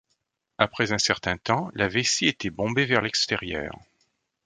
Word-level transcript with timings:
Après 0.57 0.93
un 0.93 0.97
certain 0.97 1.37
temps, 1.37 1.69
la 1.75 1.87
vessie 1.87 2.25
était 2.25 2.49
bombé 2.49 2.85
vers 2.87 3.01
l'extérieur. 3.03 3.77